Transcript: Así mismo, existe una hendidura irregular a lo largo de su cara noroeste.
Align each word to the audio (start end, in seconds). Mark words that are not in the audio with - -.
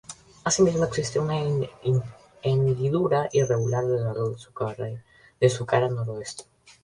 Así 0.43 0.63
mismo, 0.63 0.83
existe 0.85 1.19
una 1.19 1.35
hendidura 2.41 3.29
irregular 3.33 3.83
a 3.83 3.87
lo 3.87 3.99
largo 4.03 4.31
de 5.39 5.49
su 5.51 5.65
cara 5.67 5.89
noroeste. 5.89 6.45